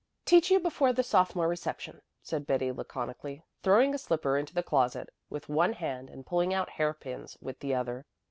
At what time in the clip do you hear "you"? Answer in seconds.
0.49-0.59